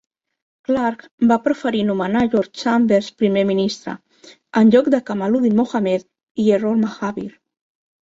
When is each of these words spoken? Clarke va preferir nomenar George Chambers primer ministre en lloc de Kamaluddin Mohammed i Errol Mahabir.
Clarke 0.69 1.27
va 1.31 1.37
preferir 1.47 1.81
nomenar 1.89 2.23
George 2.35 2.63
Chambers 2.63 3.11
primer 3.25 3.45
ministre 3.53 3.97
en 4.65 4.75
lloc 4.75 4.93
de 4.97 5.05
Kamaluddin 5.13 5.59
Mohammed 5.63 6.11
i 6.43 6.51
Errol 6.61 6.85
Mahabir. 6.87 7.33